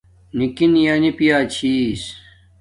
نِکِیݳ 0.37 0.91
نݵ 1.01 1.11
پِیݳ 1.17 1.37
چھݵس. 1.53 2.03